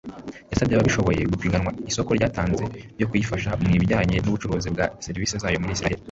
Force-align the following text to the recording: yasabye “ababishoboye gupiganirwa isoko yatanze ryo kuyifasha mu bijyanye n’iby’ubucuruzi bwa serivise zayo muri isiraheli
yasabye 0.51 0.73
“ababishoboye 0.75 1.21
gupiganirwa 1.31 1.71
isoko 1.91 2.11
yatanze 2.21 2.63
ryo 2.95 3.07
kuyifasha 3.09 3.49
mu 3.61 3.69
bijyanye 3.81 4.13
n’iby’ubucuruzi 4.15 4.67
bwa 4.73 4.85
serivise 5.05 5.35
zayo 5.43 5.59
muri 5.61 5.73
isiraheli 5.75 5.99